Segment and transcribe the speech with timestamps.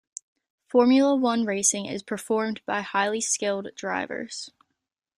[0.65, 4.49] Formula one racing is performed by highly skilled drivers.